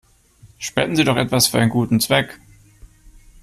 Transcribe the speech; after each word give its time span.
Spenden 0.57 0.95
Sie 0.95 1.03
doch 1.03 1.15
etwas 1.15 1.45
für 1.45 1.59
einen 1.59 1.69
guten 1.69 1.99
Zweck! 1.99 2.39